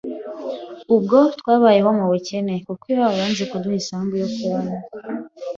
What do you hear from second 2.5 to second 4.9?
kuko iwabo banze kuduha isambu yo kubamo